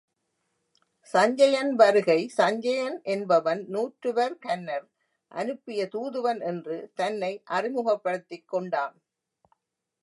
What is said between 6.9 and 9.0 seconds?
தன்னை அறிமுகப்படுத்திக் கொண்டான்.